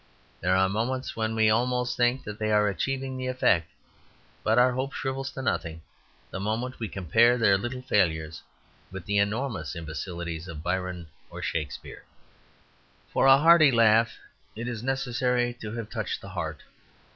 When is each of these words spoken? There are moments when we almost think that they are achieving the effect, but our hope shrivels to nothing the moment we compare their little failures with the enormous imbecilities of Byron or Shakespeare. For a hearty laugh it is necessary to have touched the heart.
There 0.39 0.55
are 0.55 0.67
moments 0.67 1.15
when 1.15 1.35
we 1.35 1.51
almost 1.51 1.95
think 1.95 2.23
that 2.23 2.39
they 2.39 2.51
are 2.51 2.67
achieving 2.67 3.17
the 3.17 3.27
effect, 3.27 3.69
but 4.43 4.57
our 4.57 4.71
hope 4.71 4.93
shrivels 4.95 5.29
to 5.33 5.43
nothing 5.43 5.83
the 6.31 6.39
moment 6.39 6.79
we 6.79 6.87
compare 6.89 7.37
their 7.37 7.55
little 7.55 7.83
failures 7.83 8.41
with 8.89 9.05
the 9.05 9.19
enormous 9.19 9.75
imbecilities 9.75 10.47
of 10.47 10.63
Byron 10.63 11.05
or 11.29 11.43
Shakespeare. 11.43 12.03
For 13.13 13.27
a 13.27 13.37
hearty 13.37 13.69
laugh 13.69 14.17
it 14.55 14.67
is 14.67 14.81
necessary 14.81 15.53
to 15.61 15.71
have 15.73 15.87
touched 15.91 16.21
the 16.21 16.29
heart. 16.29 16.63